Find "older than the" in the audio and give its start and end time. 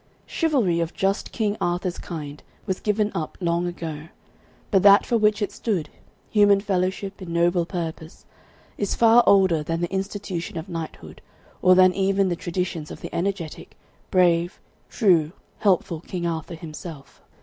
9.27-9.93